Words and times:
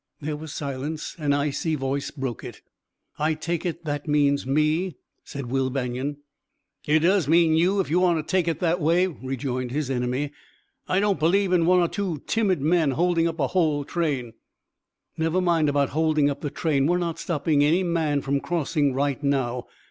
There 0.19 0.35
was 0.35 0.51
silence. 0.51 1.15
An 1.19 1.31
icy 1.31 1.75
voice 1.75 2.09
broke 2.09 2.43
it. 2.43 2.63
"I 3.19 3.35
take 3.35 3.67
it, 3.67 3.85
that 3.85 4.07
means 4.07 4.47
me?" 4.47 4.95
said 5.23 5.45
Will 5.45 5.69
Banion. 5.69 6.17
"It 6.87 7.01
does 7.01 7.27
mean 7.27 7.55
you, 7.55 7.79
if 7.79 7.91
you 7.91 7.99
want 7.99 8.17
to 8.17 8.23
take 8.23 8.47
it 8.47 8.59
that 8.61 8.81
way," 8.81 9.05
rejoined 9.05 9.69
his 9.69 9.91
enemy. 9.91 10.31
"I 10.87 10.99
don't 10.99 11.19
believe 11.19 11.53
in 11.53 11.67
one 11.67 11.81
or 11.81 11.87
two 11.87 12.23
timid 12.25 12.61
men 12.61 12.89
holding 12.89 13.27
up 13.27 13.39
a 13.39 13.49
whole 13.49 13.85
train." 13.85 14.33
"Never 15.17 15.39
mind 15.39 15.69
about 15.69 15.89
holding 15.89 16.31
up 16.31 16.41
the 16.41 16.49
train 16.49 16.87
we're 16.87 16.97
not 16.97 17.19
stopping 17.19 17.63
any 17.63 17.83
man 17.83 18.21
from 18.21 18.39
crossing 18.39 18.95
right 18.95 19.23
now. 19.23 19.67